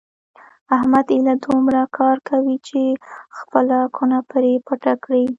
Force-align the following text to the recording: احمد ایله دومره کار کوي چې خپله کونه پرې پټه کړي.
احمد 0.75 1.05
ایله 1.13 1.33
دومره 1.45 1.83
کار 1.97 2.17
کوي 2.29 2.55
چې 2.67 2.81
خپله 3.37 3.77
کونه 3.95 4.17
پرې 4.31 4.53
پټه 4.67 4.93
کړي. 5.03 5.25